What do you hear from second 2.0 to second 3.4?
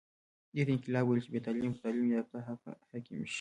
یافته حاکم شي.